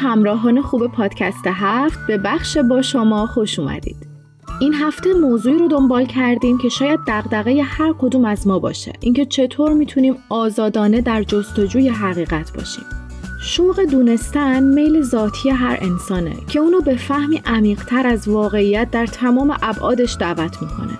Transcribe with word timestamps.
همراهان 0.00 0.62
خوب 0.62 0.86
پادکست 0.86 1.46
هفت 1.46 1.98
به 2.06 2.18
بخش 2.18 2.58
با 2.58 2.82
شما 2.82 3.26
خوش 3.26 3.58
اومدید. 3.58 3.96
این 4.60 4.74
هفته 4.74 5.14
موضوعی 5.14 5.58
رو 5.58 5.68
دنبال 5.68 6.06
کردیم 6.06 6.58
که 6.58 6.68
شاید 6.68 7.00
دغدغه 7.06 7.62
هر 7.62 7.94
کدوم 7.98 8.24
از 8.24 8.46
ما 8.46 8.58
باشه. 8.58 8.92
اینکه 9.00 9.26
چطور 9.26 9.72
می‌تونیم 9.72 10.16
آزادانه 10.28 11.00
در 11.00 11.22
جستجوی 11.22 11.88
حقیقت 11.88 12.56
باشیم. 12.56 12.84
شوق 13.42 13.80
دونستن 13.80 14.62
میل 14.62 15.02
ذاتی 15.02 15.50
هر 15.50 15.78
انسانه 15.80 16.36
که 16.48 16.58
اونو 16.58 16.80
به 16.80 16.96
فهمی 16.96 17.42
عمیقتر 17.46 18.06
از 18.06 18.28
واقعیت 18.28 18.90
در 18.90 19.06
تمام 19.06 19.56
ابعادش 19.62 20.16
دعوت 20.20 20.62
می‌کنه. 20.62 20.98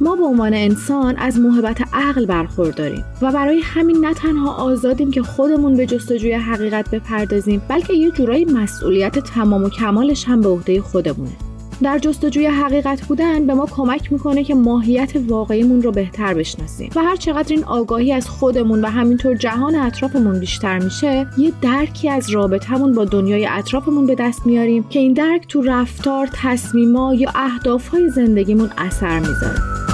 ما 0.00 0.16
به 0.16 0.24
عنوان 0.24 0.54
انسان 0.54 1.16
از 1.16 1.38
محبت 1.38 1.78
عقل 1.92 2.26
برخورداریم 2.26 3.04
و 3.22 3.32
برای 3.32 3.60
همین 3.64 4.06
نه 4.06 4.14
تنها 4.14 4.54
آزادیم 4.54 5.10
که 5.10 5.22
خودمون 5.22 5.76
به 5.76 5.86
جستجوی 5.86 6.32
حقیقت 6.32 6.90
بپردازیم 6.90 7.62
بلکه 7.68 7.94
یه 7.94 8.10
جورایی 8.10 8.44
مسئولیت 8.44 9.18
تمام 9.18 9.64
و 9.64 9.68
کمالش 9.68 10.24
هم 10.24 10.40
به 10.40 10.48
عهده 10.48 10.80
خودمونه. 10.80 11.30
در 11.82 11.98
جستجوی 11.98 12.46
حقیقت 12.46 13.06
بودن 13.06 13.46
به 13.46 13.54
ما 13.54 13.66
کمک 13.66 14.12
می‌کنه 14.12 14.44
که 14.44 14.54
ماهیت 14.54 15.12
واقعیمون 15.28 15.82
رو 15.82 15.92
بهتر 15.92 16.34
بشناسیم 16.34 16.90
و 16.96 17.02
هر 17.02 17.16
چقدر 17.16 17.54
این 17.54 17.64
آگاهی 17.64 18.12
از 18.12 18.28
خودمون 18.28 18.80
و 18.80 18.88
همینطور 18.88 19.36
جهان 19.36 19.74
اطرافمون 19.74 20.40
بیشتر 20.40 20.78
میشه 20.78 21.26
یه 21.38 21.52
درکی 21.62 22.08
از 22.08 22.30
رابطهمون 22.30 22.94
با 22.94 23.04
دنیای 23.04 23.46
اطرافمون 23.46 24.06
به 24.06 24.14
دست 24.14 24.46
میاریم 24.46 24.88
که 24.88 24.98
این 24.98 25.12
درک 25.12 25.46
تو 25.48 25.62
رفتار 25.62 26.28
تصمیما 26.32 27.14
یا 27.14 27.30
اهدافهای 27.34 28.10
زندگیمون 28.10 28.70
اثر 28.78 29.18
می‌ذاره. 29.18 29.87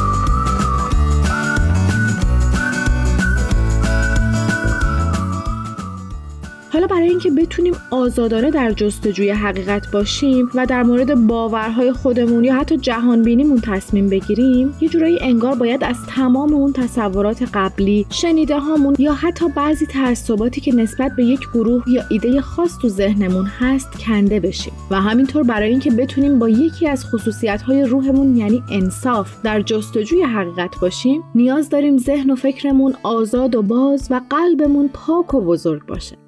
حالا 6.75 6.87
برای 6.87 7.09
اینکه 7.09 7.31
بتونیم 7.31 7.75
آزادانه 7.91 8.51
در 8.51 8.73
جستجوی 8.73 9.31
حقیقت 9.31 9.91
باشیم 9.91 10.51
و 10.55 10.67
در 10.67 10.83
مورد 10.83 11.27
باورهای 11.27 11.93
خودمون 11.93 12.45
یا 12.45 12.55
حتی 12.55 12.77
جهان 12.77 13.23
بینیمون 13.23 13.61
تصمیم 13.61 14.09
بگیریم 14.09 14.75
یه 14.81 14.89
جورایی 14.89 15.19
انگار 15.21 15.55
باید 15.55 15.85
از 15.85 15.97
تمام 16.09 16.55
اون 16.55 16.73
تصورات 16.73 17.43
قبلی 17.55 18.07
شنیده 18.11 18.59
هامون 18.59 18.97
یا 18.99 19.15
حتی 19.15 19.49
بعضی 19.49 19.87
تعصباتی 19.87 20.61
که 20.61 20.75
نسبت 20.75 21.13
به 21.17 21.25
یک 21.25 21.41
گروه 21.55 21.85
یا 21.89 22.03
ایده 22.11 22.41
خاص 22.41 22.79
تو 22.79 22.89
ذهنمون 22.89 23.47
هست 23.47 23.89
کنده 23.99 24.41
بشیم. 24.41 24.73
و 24.91 25.01
همینطور 25.01 25.43
برای 25.43 25.71
اینکه 25.71 25.91
بتونیم 25.91 26.39
با 26.39 26.49
یکی 26.49 26.89
از 26.89 27.05
خصوصیت 27.05 27.63
های 27.63 27.83
روحمون 27.83 28.37
یعنی 28.37 28.63
انصاف 28.71 29.43
در 29.43 29.61
جستجوی 29.61 30.23
حقیقت 30.23 30.81
باشیم 30.81 31.23
نیاز 31.35 31.69
داریم 31.69 31.99
ذهن 31.99 32.31
و 32.31 32.37
فکرمون 32.37 32.95
آزاد 33.03 33.55
و 33.55 33.63
باز 33.63 34.09
و 34.11 34.21
قلبمون 34.31 34.91
پاک 34.93 35.35
و 35.35 35.41
بزرگ 35.41 35.87
باشه. 35.87 36.24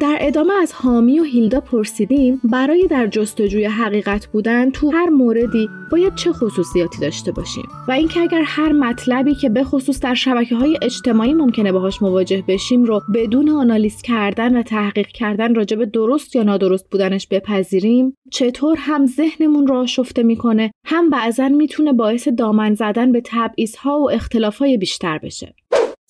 در 0.00 0.18
ادامه 0.20 0.54
از 0.54 0.72
حامی 0.72 1.20
و 1.20 1.22
هیلدا 1.22 1.60
پرسیدیم 1.60 2.40
برای 2.44 2.86
در 2.86 3.06
جستجوی 3.06 3.64
حقیقت 3.64 4.26
بودن 4.26 4.70
تو 4.70 4.90
هر 4.90 5.08
موردی 5.08 5.68
باید 5.92 6.14
چه 6.14 6.32
خصوصیاتی 6.32 7.00
داشته 7.00 7.32
باشیم؟ 7.32 7.68
و 7.88 7.92
اینکه 7.92 8.20
اگر 8.20 8.42
هر 8.46 8.72
مطلبی 8.72 9.34
که 9.34 9.48
به 9.48 9.64
خصوص 9.64 10.00
در 10.00 10.14
شبکه 10.14 10.56
های 10.56 10.78
اجتماعی 10.82 11.34
ممکنه 11.34 11.72
باهاش 11.72 12.02
مواجه 12.02 12.44
بشیم 12.48 12.84
رو 12.84 13.00
بدون 13.14 13.48
آنالیز 13.48 14.02
کردن 14.02 14.56
و 14.56 14.62
تحقیق 14.62 15.06
کردن 15.06 15.54
راجب 15.54 15.84
درست 15.84 16.36
یا 16.36 16.42
نادرست 16.42 16.90
بودنش 16.90 17.26
بپذیریم 17.26 18.16
چطور 18.30 18.76
هم 18.80 19.06
ذهنمون 19.06 19.66
رو 19.66 19.76
آشفته 19.76 20.22
می‌کنه 20.22 20.70
هم 20.86 21.10
بعضا 21.10 21.48
می‌تونه 21.48 21.92
باعث 21.92 22.28
دامن 22.28 22.74
زدن 22.74 23.12
به 23.12 23.22
ها 23.78 24.00
و 24.00 24.10
اختلافهای 24.10 24.76
بیشتر 24.76 25.18
بشه. 25.18 25.54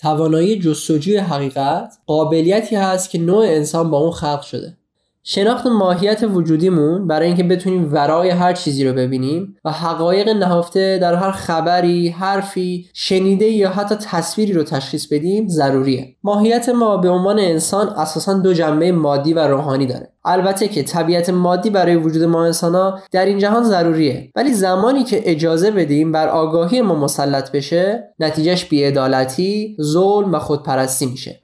توانایی 0.03 0.59
جستجوی 0.59 1.17
حقیقت 1.17 1.99
قابلیتی 2.07 2.77
هست 2.77 3.11
که 3.11 3.19
نوع 3.19 3.45
انسان 3.45 3.91
با 3.91 3.99
اون 3.99 4.11
خلق 4.11 4.43
شده. 4.43 4.77
شناخت 5.25 5.67
ماهیت 5.67 6.23
وجودیمون 6.23 7.07
برای 7.07 7.27
اینکه 7.27 7.43
بتونیم 7.43 7.93
ورای 7.93 8.31
هر 8.31 8.53
چیزی 8.53 8.85
رو 8.85 8.95
ببینیم 8.95 9.57
و 9.65 9.71
حقایق 9.71 10.29
نهفته 10.29 10.99
در 10.99 11.15
هر 11.15 11.31
خبری، 11.31 12.09
حرفی، 12.09 12.87
شنیده 12.95 13.45
یا 13.45 13.71
حتی 13.71 13.95
تصویری 13.95 14.53
رو 14.53 14.63
تشخیص 14.63 15.07
بدیم 15.07 15.49
ضروریه. 15.49 16.17
ماهیت 16.23 16.69
ما 16.69 16.97
به 16.97 17.09
عنوان 17.09 17.39
انسان 17.39 17.89
اساسا 17.89 18.35
دو 18.35 18.53
جنبه 18.53 18.93
مادی 18.93 19.33
و 19.33 19.39
روحانی 19.39 19.87
داره. 19.87 20.09
البته 20.25 20.69
که 20.69 20.83
طبیعت 20.83 21.31
مادی 21.31 21.71
برای 21.71 21.97
وجود 21.97 22.23
ما 22.23 22.45
انسان 22.45 23.01
در 23.13 23.27
این 23.27 23.39
جهان 23.39 23.65
ضروریه 23.65 24.31
ولی 24.37 24.53
زمانی 24.53 25.05
که 25.05 25.31
اجازه 25.31 25.71
بدیم 25.71 26.13
بر 26.13 26.29
آگاهی 26.29 26.81
ما 26.81 26.95
مسلط 26.95 27.53
بشه 27.53 28.15
نتیجهش 28.19 28.65
بیعدالتی، 28.65 29.77
ظلم 29.83 30.33
و 30.33 30.39
خودپرستی 30.39 31.07
میشه 31.07 31.41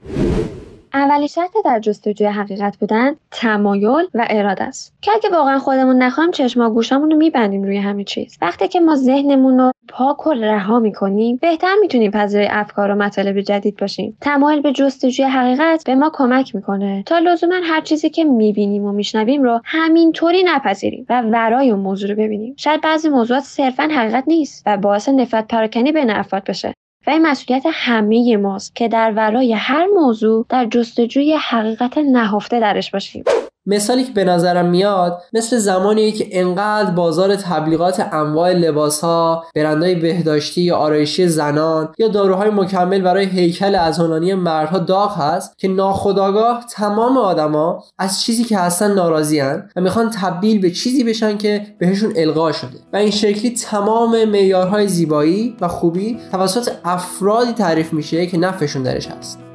اولین 0.98 1.26
شرط 1.26 1.50
در 1.64 1.80
جستجوی 1.80 2.26
حقیقت 2.26 2.76
بودن 2.76 3.16
تمایل 3.30 4.06
و 4.14 4.26
اراده 4.30 4.64
است. 4.64 4.94
که 5.02 5.10
اگه 5.14 5.28
واقعا 5.36 5.58
خودمون 5.58 6.02
نخواهیم 6.02 6.32
چشما 6.32 6.70
گوشامون 6.70 7.10
رو 7.10 7.16
میبندیم 7.16 7.62
روی 7.62 7.76
همه 7.76 8.04
چیز. 8.04 8.38
وقتی 8.42 8.68
که 8.68 8.80
ما 8.80 8.96
ذهنمون 8.96 9.58
رو 9.58 9.72
پاک 9.88 10.26
و 10.26 10.32
رها 10.32 10.78
می‌کنیم 10.78 11.38
بهتر 11.42 11.74
می‌تونیم 11.80 12.10
پذیرای 12.10 12.48
افکار 12.50 12.90
و 12.90 12.94
مطالب 12.94 13.40
جدید 13.40 13.76
باشیم. 13.76 14.16
تمایل 14.20 14.60
به 14.60 14.72
جستجوی 14.72 15.26
حقیقت 15.26 15.84
به 15.86 15.94
ما 15.94 16.10
کمک 16.14 16.54
می‌کنه 16.54 17.02
تا 17.06 17.18
لزوما 17.18 17.54
هر 17.64 17.80
چیزی 17.80 18.10
که 18.10 18.24
می‌بینیم 18.24 18.84
و 18.84 18.92
میشنویم 18.92 19.42
رو 19.42 19.60
همینطوری 19.64 20.42
نپذیریم 20.46 21.06
و 21.08 21.22
ورای 21.22 21.70
اون 21.70 21.80
موضوع 21.80 22.10
رو 22.10 22.16
ببینیم. 22.16 22.54
شاید 22.56 22.80
بعضی 22.80 23.08
موضوعات 23.08 23.42
صرفا 23.42 23.82
حقیقت 23.82 24.24
نیست 24.26 24.62
و 24.66 24.76
باعث 24.76 25.08
نفرت 25.08 25.48
پراکنی 25.48 25.92
بین 25.92 26.10
افراد 26.10 26.44
بشه. 26.44 26.74
و 27.08 27.10
این 27.10 27.26
مسئولیت 27.26 27.62
همه 27.72 28.36
ماست 28.36 28.76
که 28.76 28.88
در 28.88 29.12
ورای 29.16 29.52
هر 29.52 29.86
موضوع 29.86 30.46
در 30.48 30.66
جستجوی 30.66 31.36
حقیقت 31.36 31.98
نهفته 31.98 32.60
درش 32.60 32.90
باشیم. 32.90 33.24
مثالی 33.68 34.04
که 34.04 34.12
به 34.12 34.24
نظرم 34.24 34.66
میاد 34.66 35.22
مثل 35.32 35.58
زمانی 35.58 36.12
که 36.12 36.28
انقدر 36.30 36.90
بازار 36.90 37.36
تبلیغات 37.36 38.00
انواع 38.12 38.52
لباس 38.52 39.00
ها 39.00 39.44
برندهای 39.54 39.94
بهداشتی 39.94 40.60
یا 40.60 40.76
آرایشی 40.76 41.28
زنان 41.28 41.88
یا 41.98 42.08
داروهای 42.08 42.50
مکمل 42.50 43.00
برای 43.00 43.24
هیکل 43.26 43.74
ازهانانی 43.74 44.34
مردها 44.34 44.78
داغ 44.78 45.16
هست 45.16 45.58
که 45.58 45.68
ناخداگاه 45.68 46.64
تمام 46.70 47.18
آدما 47.18 47.84
از 47.98 48.22
چیزی 48.22 48.44
که 48.44 48.58
هستن 48.58 48.94
ناراضیان 48.94 49.70
و 49.76 49.80
می‌خوان 49.80 50.10
تبدیل 50.10 50.60
به 50.60 50.70
چیزی 50.70 51.04
بشن 51.04 51.38
که 51.38 51.66
بهشون 51.78 52.12
القا 52.16 52.52
شده. 52.52 52.78
و 52.92 52.96
این 52.96 53.10
شکلی 53.10 53.50
تمام 53.50 54.24
معیارهای 54.24 54.88
زیبایی 54.88 55.56
و 55.60 55.68
خوبی 55.68 56.18
توسط 56.32 56.70
افرادی 56.84 57.52
تعریف 57.52 57.92
میشه 57.92 58.26
که 58.26 58.38
نفعشون 58.38 58.82
درش 58.82 59.08
هست. 59.08 59.47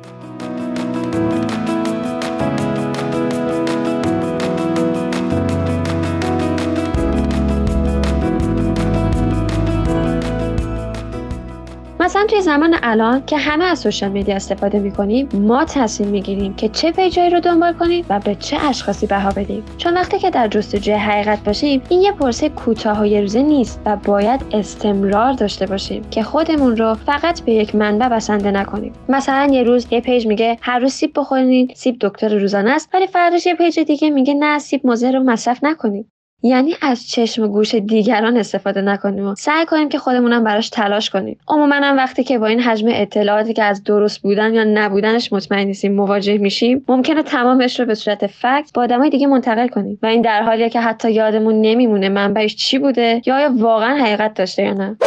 مثلا 12.23 12.35
توی 12.35 12.41
زمان 12.41 12.75
الان 12.83 13.25
که 13.25 13.37
همه 13.37 13.65
از 13.65 13.79
social 13.79 14.11
media 14.11 14.35
استفاده 14.35 14.79
می‌کنیم 14.79 15.29
ما 15.33 15.65
تصمیم 15.65 16.09
می‌گیریم 16.09 16.53
که 16.53 16.69
چه 16.69 16.91
page 16.91 17.17
ایی 17.17 17.29
رو 17.29 17.39
دنبال 17.39 17.73
کنیم 17.73 18.05
و 18.09 18.19
به 18.19 18.35
چه 18.35 18.57
اشخاصی 18.65 19.07
بها 19.07 19.29
بدیم. 19.29 19.63
چون 19.77 19.93
وقتی 19.93 20.19
که 20.19 20.29
در 20.29 20.47
جستجوی 20.47 20.93
حقیقت 20.93 21.43
باشیم 21.43 21.81
این 21.89 22.01
یه 22.01 22.11
پروسه 22.11 22.49
کوتاه 22.49 23.01
و 23.01 23.05
یه 23.05 23.21
روزه 23.21 23.41
نیست 23.41 23.81
و 23.85 23.95
باید 23.95 24.41
استمرار 24.51 25.33
داشته 25.33 25.65
باشیم 25.65 26.03
که 26.11 26.23
خودمون 26.23 26.77
رو 26.77 26.93
فقط 26.93 27.41
به 27.41 27.51
یک 27.51 27.75
منبع 27.75 28.07
بسنده 28.07 28.51
نکنیم. 28.51 28.93
مثلا 29.09 29.53
یه 29.53 29.63
روز 29.63 29.87
یه 29.91 30.01
page 30.01 30.27
میگه 30.27 30.57
هر 30.61 30.79
روز 30.79 30.93
سیب 30.93 31.11
بخورین 31.15 31.71
سیب 31.75 31.97
دکتر 32.01 32.37
روزانه 32.37 32.71
است 32.71 32.89
ولی 32.93 33.07
فرداش 33.07 33.45
یه 33.45 33.55
page 33.55 33.79
دیگه 33.79 34.09
میگه 34.09 34.33
نه 34.33 34.59
سیب 34.59 34.87
مضر 34.87 35.11
رو 35.11 35.23
مصرف 35.23 35.63
نکنید 35.63 36.12
یعنی 36.43 36.75
از 36.81 37.09
چشم 37.09 37.43
و 37.43 37.47
گوش 37.47 37.75
دیگران 37.75 38.37
استفاده 38.37 38.81
نکنیم. 38.81 39.27
و 39.27 39.35
سعی 39.35 39.65
کنیم 39.65 39.89
که 39.89 39.99
خودمونم 39.99 40.43
براش 40.43 40.69
تلاش 40.69 41.09
کنیم. 41.09 41.39
عموما 41.47 41.75
هم 41.75 41.97
وقتی 41.97 42.23
که 42.23 42.37
با 42.39 42.47
این 42.47 42.59
حجم 42.59 42.87
اطلاعاتی 42.89 43.53
که 43.53 43.63
از 43.63 43.83
درست 43.83 44.21
بودن 44.21 44.53
یا 44.53 44.63
نبودنش 44.63 45.33
مطمئن 45.33 45.67
نیستیم 45.67 45.95
مواجه 45.95 46.37
میشیم 46.37 46.85
ممکنه 46.87 47.23
تمامش 47.23 47.79
رو 47.79 47.85
به 47.85 47.95
صورت 47.95 48.27
fact 48.27 48.71
به 48.73 48.83
آدمای 48.83 49.09
دیگه 49.09 49.27
منتقل 49.27 49.67
کنیم. 49.67 49.99
و 50.03 50.05
این 50.05 50.21
در 50.21 50.43
حالیه 50.43 50.69
که 50.69 50.81
حتی 50.81 51.11
یادمون 51.11 51.61
نمیمونه 51.61 52.09
منبعش 52.09 52.55
چی 52.55 52.79
بوده 52.79 53.21
یا 53.25 53.35
آیا 53.35 53.51
واقعا 53.57 53.95
حقیقت 53.95 54.33
داشته 54.33 54.63
یا 54.63 54.73
نه. 54.73 54.97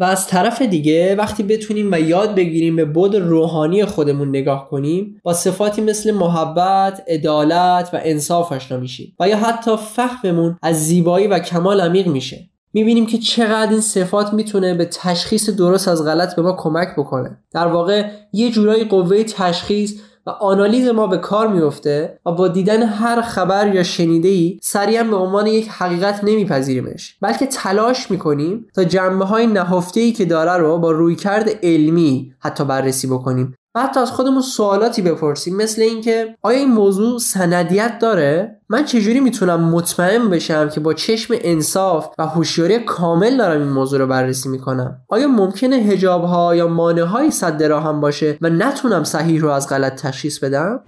و 0.00 0.04
از 0.04 0.26
طرف 0.26 0.62
دیگه 0.62 1.14
وقتی 1.14 1.42
بتونیم 1.42 1.88
و 1.92 2.00
یاد 2.00 2.34
بگیریم 2.34 2.76
به 2.76 2.84
بود 2.84 3.16
روحانی 3.16 3.84
خودمون 3.84 4.28
نگاه 4.28 4.68
کنیم 4.70 5.20
با 5.22 5.32
صفاتی 5.32 5.82
مثل 5.82 6.10
محبت، 6.10 7.02
عدالت 7.08 7.90
و 7.92 8.00
انصاف 8.02 8.52
آشنا 8.52 8.78
میشیم 8.78 9.16
و 9.20 9.28
یا 9.28 9.36
حتی 9.36 9.76
فهممون 9.76 10.58
از 10.62 10.86
زیبایی 10.86 11.26
و 11.26 11.38
کمال 11.38 11.80
عمیق 11.80 12.06
میشه. 12.06 12.50
می‌بینیم 12.72 13.06
که 13.06 13.18
چقدر 13.18 13.70
این 13.70 13.80
صفات 13.80 14.32
می‌تونه 14.32 14.74
به 14.74 14.84
تشخیص 14.84 15.50
درست 15.50 15.88
از 15.88 16.04
غلط 16.04 16.36
به 16.36 16.42
ما 16.42 16.52
کمک 16.52 16.88
بکنه. 16.96 17.38
در 17.52 17.66
واقع 17.66 18.10
یه 18.32 18.50
جورایی 18.50 18.84
قوه 18.84 19.22
تشخیص 19.22 20.00
آنالیز 20.40 20.88
ما 20.88 21.06
به 21.06 21.18
کار 21.18 21.48
میفته 21.48 22.18
و 22.26 22.32
با 22.32 22.48
دیدن 22.48 22.82
هر 22.82 23.20
خبر 23.20 23.74
یا 23.74 23.82
شنیده 23.82 24.28
ای 24.28 24.58
سریعا 24.62 25.04
به 25.04 25.16
عنوان 25.16 25.46
یک 25.46 25.68
حقیقت 25.68 26.24
نمیپذیریمش 26.24 27.16
بلکه 27.20 27.46
تلاش 27.46 28.10
می‌کنیم 28.10 28.66
تا 28.74 28.84
جنبه 28.84 29.24
های 29.24 29.46
نهفته 29.46 30.00
ای 30.00 30.12
که 30.12 30.24
داره 30.24 30.56
رو 30.56 30.78
با 30.78 30.90
رویکرد 30.90 31.50
علمی 31.62 32.32
حتی 32.38 32.64
بررسی 32.64 33.06
بکنیم. 33.06 33.54
و 33.74 33.82
حتی 33.82 34.00
از 34.00 34.10
خودمون 34.10 34.42
سوالاتی 34.42 35.02
بپرسیم. 35.02 35.56
مثل 35.56 35.82
اینکه 35.82 36.36
آیا 36.42 36.58
این 36.58 36.72
موضوع 36.72 37.18
سندیت 37.18 37.98
داره؟ 37.98 38.60
من 38.68 38.84
چجوری 38.84 39.20
می‌تونم 39.20 39.60
مطمئن 39.60 40.30
بشم 40.30 40.68
که 40.68 40.80
با 40.80 40.94
چشم 40.94 41.34
انصاف 41.40 42.08
و 42.18 42.26
هوشیاری 42.26 42.78
کامل 42.78 43.36
دارم 43.36 43.60
این 43.60 43.70
موضوع 43.70 43.98
رو 43.98 44.06
بررسی 44.06 44.48
می‌کنم؟ 44.48 44.98
آیا 45.08 45.28
ممکنه 45.28 45.76
هجاب 45.76 46.24
ها 46.24 46.56
یا 46.56 46.68
مانع 46.68 47.02
های 47.02 47.30
صد 47.30 47.62
راهم 47.62 48.00
باشه 48.00 48.38
و 48.40 48.50
نتونم 48.50 49.04
صحیح 49.04 49.40
رو 49.40 49.48
از 49.48 49.68
غلط 49.68 50.02
تشخیص 50.02 50.38
بدم؟ 50.38 50.80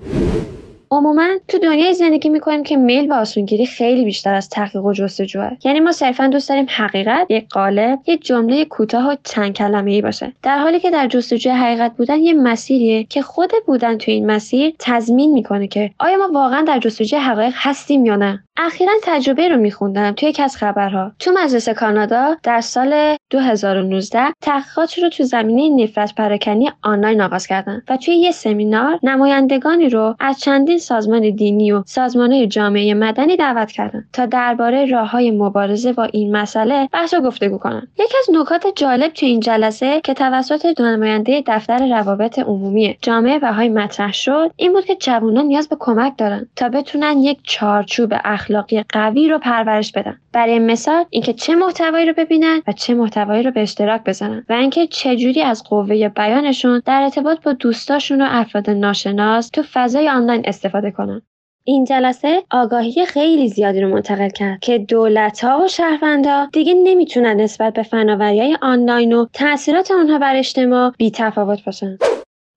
عموما 0.92 1.28
تو 1.48 1.58
دنیای 1.58 1.94
زندگی 1.94 2.28
می‌کنیم 2.28 2.62
که 2.62 2.76
میل 2.76 3.10
و 3.10 3.14
آسونگیری 3.14 3.66
خیلی 3.66 4.04
بیشتر 4.04 4.34
از 4.34 4.48
تحقیق 4.48 4.84
و 4.84 4.92
جستجوه. 4.92 5.50
یعنی 5.64 5.80
ما 5.80 5.92
صرفا 5.92 6.26
دوست 6.26 6.48
داریم 6.48 6.66
حقیقت 6.68 7.26
یک 7.30 7.48
قالب 7.48 7.98
یک 8.06 8.24
جمله 8.24 8.64
کوتاه 8.64 9.12
و 9.12 9.16
چند 9.24 9.52
کلمه 9.52 9.90
ای 9.90 10.02
باشه. 10.02 10.32
در 10.42 10.58
حالی 10.58 10.80
که 10.80 10.90
در 10.90 11.06
جستجوی 11.06 11.52
حقیقت 11.52 11.92
بودن 11.96 12.20
یه 12.20 12.34
مسیریه 12.34 13.04
که 13.04 13.22
خود 13.22 13.50
بودن 13.66 13.98
تو 13.98 14.10
این 14.10 14.26
مسیر 14.26 14.74
تضمین 14.78 15.32
می‌کنه 15.32 15.68
که 15.68 15.90
آیا 15.98 16.16
ما 16.16 16.28
واقعا 16.32 16.62
در 16.62 16.78
جستجوی 16.78 17.18
حقایق 17.18 17.52
هستیم 17.56 18.04
یا 18.04 18.16
نه. 18.16 18.44
اخیرا 18.56 18.93
تجربه 19.02 19.49
رو 19.49 19.56
میخوندم 19.56 20.12
توی 20.12 20.28
یکی 20.28 20.43
از 20.43 20.56
خبرها. 20.56 21.12
تو 21.19 21.32
مجلس 21.32 21.69
کانادا 21.69 22.37
در 22.43 22.60
سال 22.60 23.16
2019 23.31 24.20
تحقیقات 24.40 24.99
رو 24.99 25.08
تو 25.08 25.25
زمینه 25.25 25.82
نفرت 25.82 26.14
پراکنی 26.14 26.70
آنلاین 26.82 27.20
آغاز 27.20 27.46
کردن 27.46 27.82
و 27.88 27.96
توی 27.96 28.14
یه 28.14 28.31
سمینار 28.31 28.99
نمایندگانی 29.02 29.88
رو 29.88 30.16
از 30.20 30.40
چندین 30.40 30.78
سازمان 30.78 31.31
دینی 31.31 31.72
و 31.72 31.82
سازمان 31.87 32.49
جامعه 32.49 32.94
مدنی 32.94 33.37
دعوت 33.37 33.72
کردن 33.72 34.04
تا 34.12 34.26
درباره 34.26 34.87
راه 34.87 35.10
های 35.10 35.31
مبارزه 35.31 35.93
با 35.93 36.04
این 36.04 36.37
مسئله 36.37 36.88
بحث 36.93 37.14
و 37.14 37.20
گفتگو 37.20 37.58
کنن. 37.58 37.88
یکی 37.99 38.14
از 38.19 38.37
نکات 38.40 38.66
جالب 38.76 39.12
توی 39.12 39.28
این 39.28 39.40
جلسه 39.40 40.00
که 40.00 40.14
توسط 40.14 40.66
دو 40.66 40.84
نماینده 40.84 41.43
دفتر 41.46 41.88
روابط 41.88 42.38
عمومی 42.38 42.99
جامعه 43.02 43.38
بهای 43.38 43.69
مطرح 43.69 44.12
شد 44.12 44.50
این 44.56 44.72
بود 44.72 44.84
که 44.84 44.96
جوانان 44.96 45.44
نیاز 45.44 45.69
به 45.69 45.76
کمک 45.81 46.12
دارن 46.19 46.49
تا 46.56 46.69
بتونن 46.69 47.19
یک 47.19 47.38
چارچوب 47.43 48.14
اخلاقی 48.42 48.84
قوی 48.88 49.28
رو 49.28 49.38
پرورش 49.38 49.92
بدن 49.92 50.18
برای 50.32 50.58
مثال 50.58 51.04
اینکه 51.10 51.32
چه 51.32 51.54
محتوایی 51.54 52.06
رو 52.06 52.12
ببینن 52.16 52.62
و 52.66 52.72
چه 52.72 52.94
محتوایی 52.94 53.42
رو 53.42 53.50
به 53.50 53.62
اشتراک 53.62 54.04
بزنن 54.04 54.44
و 54.48 54.52
اینکه 54.52 54.86
چجوری 54.86 55.42
از 55.42 55.64
قوه 55.64 56.08
بیانشون 56.08 56.82
در 56.84 57.02
ارتباط 57.02 57.42
با 57.42 57.52
دوستاشون 57.52 58.22
و 58.22 58.26
افراد 58.28 58.70
ناشناس 58.70 59.48
تو 59.48 59.62
فضای 59.72 60.08
آنلاین 60.08 60.42
استفاده 60.44 60.90
کنن 60.90 61.22
این 61.64 61.84
جلسه 61.84 62.42
آگاهی 62.50 63.06
خیلی 63.06 63.48
زیادی 63.48 63.80
رو 63.80 63.88
منتقل 63.88 64.28
کرد 64.28 64.60
که 64.60 64.78
دولت 64.78 65.44
ها 65.44 65.64
و 65.64 65.68
شهروندا 65.68 66.48
دیگه 66.52 66.74
نمی‌تونن 66.74 67.40
نسبت 67.40 67.72
به 67.72 67.82
فناوری 67.82 68.40
های 68.40 68.56
آنلاین 68.62 69.12
و 69.12 69.26
تاثیرات 69.32 69.90
آنها 69.90 70.18
بر 70.18 70.36
اجتماع 70.36 70.92
بی 70.98 71.10
تفاوت 71.10 71.64
باشن. 71.64 71.98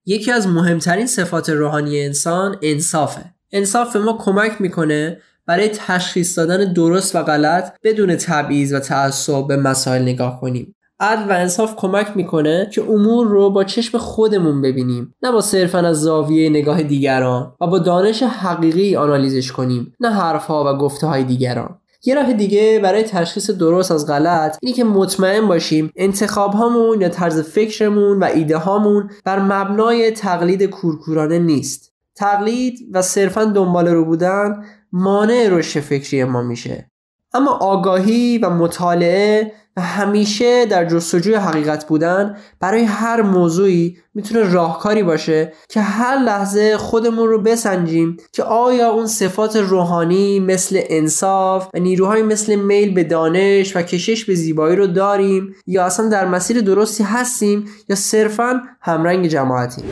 یکی 0.06 0.32
از 0.32 0.48
مهمترین 0.48 1.06
صفات 1.06 1.48
روحانی 1.48 2.00
انسان 2.00 2.56
انصافه. 2.62 3.20
انصاف 3.52 3.92
به 3.92 3.98
ما 3.98 4.12
کمک 4.12 4.60
می‌کنه 4.60 5.18
برای 5.46 5.68
تشخیص 5.68 6.38
دادن 6.38 6.72
درست 6.72 7.16
و 7.16 7.22
غلط 7.22 7.72
بدون 7.82 8.16
تبعیض 8.16 8.72
و 8.72 8.78
تعصب 8.78 9.46
به 9.46 9.56
مسائل 9.56 10.02
نگاه 10.02 10.40
کنیم. 10.40 10.76
عدل 11.00 11.30
و 11.30 11.32
انصاف 11.32 11.76
کمک 11.76 12.16
می‌کنه 12.16 12.70
که 12.72 12.82
امور 12.82 13.26
رو 13.26 13.50
با 13.50 13.64
چشم 13.64 13.98
خودمون 13.98 14.62
ببینیم 14.62 15.14
نه 15.22 15.32
با 15.32 15.40
صرفا 15.40 15.78
از 15.78 16.00
زاویه 16.00 16.50
نگاه 16.50 16.82
دیگران 16.82 17.52
و 17.60 17.66
با 17.66 17.78
دانش 17.78 18.22
حقیقی 18.22 18.96
آنالیزش 18.96 19.52
کنیم 19.52 19.92
نه 20.00 20.10
حرفها 20.10 20.74
و 20.74 20.78
گفته 20.78 21.06
های 21.06 21.24
دیگران. 21.24 21.78
یه 22.04 22.14
راه 22.14 22.32
دیگه 22.32 22.80
برای 22.82 23.02
تشخیص 23.02 23.50
درست 23.50 23.92
از 23.92 24.06
غلط 24.06 24.58
اینی 24.62 24.72
که 24.74 24.84
مطمئن 24.84 25.48
باشیم 25.48 25.90
انتخاب 25.96 26.52
هامون 26.52 27.00
یا 27.00 27.08
طرز 27.08 27.40
فکرمون 27.40 28.18
و 28.18 28.24
ایده 28.24 28.56
هامون 28.56 29.10
بر 29.24 29.38
مبنای 29.38 30.10
تقلید 30.10 30.62
کورکورانه 30.62 31.38
نیست. 31.38 31.92
تقلید 32.16 32.78
و 32.92 33.02
صرفا 33.02 33.44
دنبال 33.44 33.88
رو 33.88 34.04
بودن 34.04 34.64
مانع 34.92 35.48
رشد 35.50 35.80
فکری 35.80 36.24
ما 36.24 36.42
میشه. 36.42 36.90
اما 37.34 37.50
آگاهی 37.50 38.38
و 38.38 38.50
مطالعه 38.50 39.52
و 39.76 39.80
همیشه 39.80 40.66
در 40.66 40.84
جستجوی 40.84 41.34
حقیقت 41.34 41.86
بودن 41.86 42.36
برای 42.60 42.84
هر 42.84 43.22
موضوعی 43.22 43.98
می‌تونه 44.14 44.52
راهکاری 44.52 45.02
باشه 45.02 45.52
که 45.68 45.80
هر 45.80 46.18
لحظه 46.18 46.76
خودمون 46.76 47.28
رو 47.28 47.42
بسنجیم 47.42 48.16
که 48.32 48.42
آیا 48.42 48.90
اون 48.90 49.06
صفات 49.06 49.56
روحانی 49.56 50.40
مثل 50.40 50.80
انصاف 50.88 51.68
و 51.74 51.78
نیروهای 51.78 52.22
مثل 52.22 52.54
میل 52.54 52.94
به 52.94 53.04
دانش 53.04 53.76
و 53.76 53.82
کشش 53.82 54.24
به 54.24 54.34
زیبایی 54.34 54.76
رو 54.76 54.86
داریم 54.86 55.54
یا 55.66 55.84
اصلا 55.84 56.08
در 56.08 56.26
مسیر 56.26 56.60
درستی 56.60 57.02
هستیم 57.02 57.68
یا 57.88 57.96
صرفا 57.96 58.62
همرنگ 58.80 59.26
جماعتیم. 59.26 59.84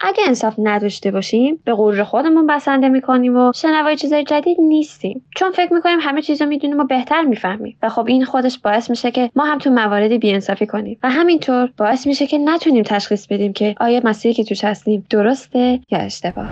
اگه 0.00 0.24
انصاف 0.26 0.54
نداشته 0.58 1.10
باشیم 1.10 1.60
به 1.64 1.74
غرور 1.74 2.04
خودمون 2.04 2.46
بسنده 2.46 2.88
می‌کنیم 2.88 3.36
و 3.36 3.52
شنوای 3.54 3.96
چیزای 3.96 4.24
جدید 4.24 4.56
نیستیم. 4.60 5.24
چون 5.36 5.50
فکر 5.50 5.72
می‌کنیم 5.72 5.98
همه 6.00 6.22
چیز 6.22 6.42
رو 6.42 6.48
می‌دونیم 6.48 6.80
و 6.80 6.84
بهتر 6.84 7.22
می‌فهمیم. 7.22 7.78
و 7.82 7.88
خب 7.88 8.06
این 8.06 8.24
خودش 8.24 8.58
باعث 8.58 8.90
میشه 8.90 9.10
که 9.10 9.30
ما 9.36 9.44
هم 9.44 9.58
تو 9.58 9.70
مواردی 9.70 10.18
بیانصافی 10.18 10.66
کنیم. 10.66 10.98
و 11.02 11.10
همینطور 11.10 11.70
باعث 11.76 12.06
میشه 12.06 12.26
که 12.26 12.38
نتونیم 12.38 12.82
تشخیص 12.82 13.26
بدیم 13.26 13.52
که 13.52 13.74
آیا 13.80 14.00
مسیری 14.04 14.34
که 14.34 14.44
توش 14.44 14.64
هستیم 14.64 15.06
درسته 15.10 15.80
یا 15.90 15.98
اشتباه. 15.98 16.48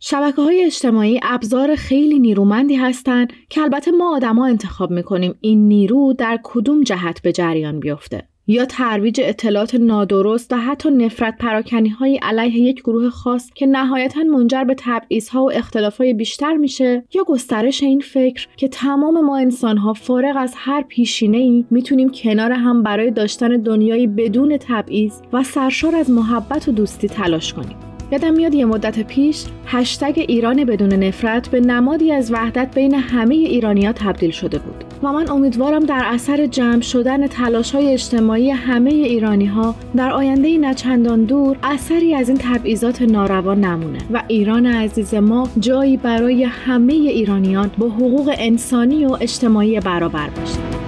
شبکه 0.00 0.42
های 0.42 0.64
اجتماعی 0.64 1.20
ابزار 1.22 1.74
خیلی 1.74 2.18
نیرومندی 2.18 2.76
هستند 2.76 3.32
که 3.48 3.60
البته 3.60 3.90
ما 3.90 4.16
آدما 4.16 4.46
انتخاب 4.46 4.90
می‌کنیم 4.90 5.34
این 5.40 5.68
نیرو 5.68 6.12
در 6.12 6.38
کدوم 6.42 6.82
جهت 6.82 7.22
به 7.22 7.32
جریان 7.32 7.80
بیفته. 7.80 8.29
یا 8.50 8.64
ترویج 8.64 9.20
اطلاعات 9.24 9.74
نادرست 9.74 10.52
و 10.52 10.56
حتی 10.56 10.90
نفرت 10.90 11.38
پراکنی 11.38 11.88
های 11.88 12.18
علیه 12.22 12.60
یک 12.60 12.80
گروه 12.80 13.10
خاص 13.10 13.50
که 13.54 13.66
نهایتا 13.66 14.20
منجر 14.20 14.64
به 14.64 14.74
تبعیض 14.78 15.28
ها 15.28 15.44
و 15.44 15.52
اختلاف 15.52 15.98
های 15.98 16.14
بیشتر 16.14 16.56
میشه 16.56 17.02
یا 17.14 17.24
گسترش 17.24 17.82
این 17.82 18.00
فکر 18.00 18.48
که 18.56 18.68
تمام 18.68 19.24
ما 19.24 19.38
انسان 19.38 19.78
ها 19.78 19.92
فارغ 19.92 20.36
از 20.36 20.52
هر 20.56 20.82
پیشینه 20.82 21.36
ای 21.36 21.64
می‌تونیم 21.70 22.08
کنار 22.08 22.52
هم 22.52 22.82
برای 22.82 23.10
داشتن 23.10 23.48
دنیایی 23.48 24.06
بدون 24.06 24.56
تبعیض 24.56 25.20
و 25.32 25.42
سرشار 25.42 25.96
از 25.96 26.10
محبت 26.10 26.68
و 26.68 26.72
دوستی 26.72 27.08
تلاش 27.08 27.54
کنیم. 27.54 27.89
یادم 28.12 28.34
میاد 28.34 28.54
یه 28.54 28.64
مدت 28.64 29.00
پیش 29.00 29.44
هشتگ 29.66 30.24
ایران 30.28 30.64
بدون 30.64 30.92
نفرت 30.92 31.48
به 31.48 31.60
نمادی 31.60 32.12
از 32.12 32.32
وحدت 32.32 32.74
بین 32.74 32.94
همه 32.94 33.34
ایرانیا 33.34 33.92
تبدیل 33.92 34.30
شده 34.30 34.58
بود 34.58 34.84
و 35.02 35.12
من 35.12 35.30
امیدوارم 35.30 35.84
در 35.84 36.02
اثر 36.04 36.46
جمع 36.46 36.80
شدن 36.80 37.26
تلاش 37.26 37.74
های 37.74 37.92
اجتماعی 37.92 38.50
همه 38.50 38.90
ایرانی 38.90 39.46
ها 39.46 39.74
در 39.96 40.10
آینده 40.10 40.58
نچندان 40.58 41.24
دور 41.24 41.56
اثری 41.62 42.14
از 42.14 42.28
این 42.28 42.38
تبعیضات 42.38 43.02
ناروا 43.02 43.54
نمونه 43.54 43.98
و 44.12 44.22
ایران 44.28 44.66
عزیز 44.66 45.14
ما 45.14 45.48
جایی 45.58 45.96
برای 45.96 46.44
همه 46.44 46.92
ایرانیان 46.92 47.70
با 47.78 47.88
حقوق 47.88 48.34
انسانی 48.38 49.06
و 49.06 49.16
اجتماعی 49.20 49.80
برابر 49.80 50.30
باشه. 50.30 50.79